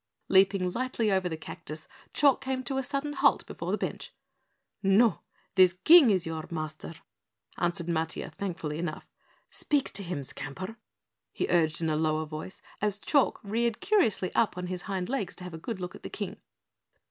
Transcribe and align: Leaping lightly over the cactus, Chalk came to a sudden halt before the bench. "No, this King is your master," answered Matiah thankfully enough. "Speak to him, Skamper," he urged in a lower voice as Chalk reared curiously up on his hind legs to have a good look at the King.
Leaping 0.29 0.71
lightly 0.71 1.11
over 1.11 1.29
the 1.29 1.37
cactus, 1.37 1.87
Chalk 2.11 2.41
came 2.41 2.63
to 2.63 2.79
a 2.79 2.83
sudden 2.83 3.13
halt 3.13 3.45
before 3.45 3.69
the 3.69 3.77
bench. 3.77 4.11
"No, 4.81 5.19
this 5.53 5.73
King 5.83 6.09
is 6.09 6.25
your 6.25 6.47
master," 6.49 6.95
answered 7.59 7.85
Matiah 7.85 8.33
thankfully 8.33 8.79
enough. 8.79 9.07
"Speak 9.51 9.91
to 9.93 10.01
him, 10.01 10.23
Skamper," 10.23 10.77
he 11.31 11.45
urged 11.51 11.81
in 11.83 11.89
a 11.91 11.95
lower 11.97 12.25
voice 12.25 12.63
as 12.81 12.97
Chalk 12.97 13.39
reared 13.43 13.79
curiously 13.79 14.33
up 14.33 14.57
on 14.57 14.65
his 14.65 14.81
hind 14.89 15.07
legs 15.07 15.35
to 15.35 15.43
have 15.43 15.53
a 15.53 15.59
good 15.59 15.79
look 15.79 15.93
at 15.93 16.01
the 16.01 16.09
King. 16.09 16.37